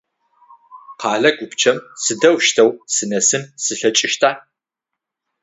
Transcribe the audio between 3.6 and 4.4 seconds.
слъэкӏыщта?